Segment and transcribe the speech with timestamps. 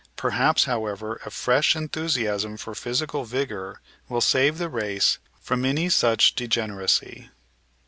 [0.15, 5.89] Per haps, however, a fresh enthusiasm for physical vigour will save the race from any
[5.89, 7.29] such degeneracy.